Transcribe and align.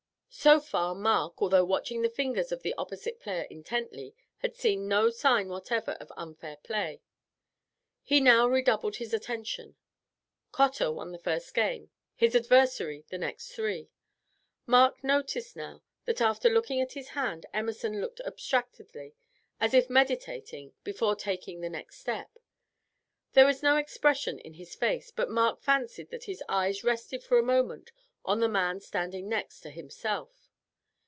So 0.33 0.61
far 0.61 0.95
Mark, 0.95 1.41
although 1.41 1.65
watching 1.65 2.01
the 2.03 2.09
fingers 2.09 2.53
of 2.53 2.61
the 2.61 2.73
opposite 2.75 3.19
player 3.19 3.41
intently, 3.49 4.15
had 4.37 4.55
seen 4.55 4.87
no 4.87 5.09
sign 5.09 5.49
whatever 5.49 5.91
of 5.99 6.09
unfair 6.15 6.55
play. 6.55 7.01
He 8.01 8.21
now 8.21 8.47
redoubled 8.47 8.95
his 8.95 9.13
attention. 9.13 9.75
Cotter 10.53 10.89
won 10.89 11.11
the 11.11 11.17
first 11.19 11.53
game, 11.53 11.91
his 12.15 12.33
adversary 12.33 13.01
the 13.09 13.17
three 13.39 13.85
next. 13.85 13.91
Mark 14.65 15.03
noticed 15.03 15.57
now 15.57 15.83
that 16.05 16.21
after 16.21 16.49
looking 16.49 16.79
at 16.79 16.93
his 16.93 17.09
hand 17.09 17.45
Emerson 17.53 17.99
looked 17.99 18.21
abstractedly, 18.21 19.13
as 19.59 19.73
if 19.73 19.89
meditating 19.89 20.71
before 20.85 21.17
taking 21.17 21.59
the 21.59 21.69
next 21.69 21.97
step; 21.99 22.37
there 23.33 23.45
was 23.45 23.61
no 23.61 23.75
expression 23.75 24.39
in 24.39 24.53
his 24.53 24.75
face, 24.75 25.11
but 25.11 25.29
Mark 25.29 25.59
fancied 25.61 26.09
that 26.09 26.23
his 26.23 26.41
eyes 26.47 26.85
rested 26.85 27.21
for 27.21 27.37
a 27.37 27.43
moment 27.43 27.91
on 28.23 28.39
the 28.39 28.47
man 28.47 28.79
standing 28.79 29.27
next 29.27 29.61
to 29.61 29.69
himself. 29.71 30.47